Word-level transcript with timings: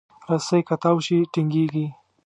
رسۍ 0.29 0.61
که 0.67 0.75
تاو 0.83 0.97
شي، 1.05 1.17
ټینګېږي. 1.33 1.85